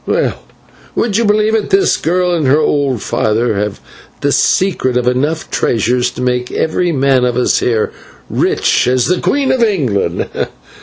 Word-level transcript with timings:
"Well, 0.07 0.39
would 0.95 1.17
you 1.17 1.25
believe 1.25 1.53
it? 1.53 1.69
this 1.69 1.95
girl 1.97 2.33
and 2.33 2.47
her 2.47 2.57
old 2.59 3.03
father 3.03 3.53
have 3.59 3.79
the 4.21 4.31
secret 4.31 4.97
of 4.97 5.07
enough 5.07 5.51
treasure 5.51 6.01
to 6.01 6.21
make 6.23 6.51
every 6.51 6.91
man 6.91 7.23
of 7.23 7.37
us 7.37 7.59
here 7.59 7.91
rich 8.27 8.87
as 8.87 9.05
the 9.05 9.21
Queen 9.21 9.51
of 9.51 9.61
England. 9.61 10.27